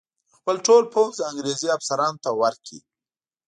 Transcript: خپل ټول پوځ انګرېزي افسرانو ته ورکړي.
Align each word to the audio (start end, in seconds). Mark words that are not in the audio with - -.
خپل 0.35 0.55
ټول 0.67 0.83
پوځ 0.93 1.13
انګرېزي 1.29 1.67
افسرانو 1.77 2.21
ته 2.23 2.29
ورکړي. 2.41 2.79